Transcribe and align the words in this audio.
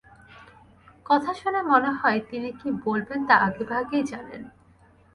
কথা 1.05 1.31
শুনে 1.33 1.61
মনে 1.61 1.91
হয় 1.91 2.19
তিনি 2.29 2.49
কী 2.51 2.67
বলবেন 2.85 3.19
তা 3.25 3.35
আগেভাগেই 3.37 4.03
জানেন। 4.03 4.41